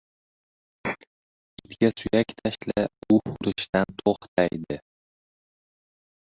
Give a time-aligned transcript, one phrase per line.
[1.63, 2.81] •Itga suyak tashla—
[3.17, 4.83] u hurishdan to‘xtaydi.